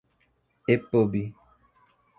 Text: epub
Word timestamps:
epub 0.73 1.13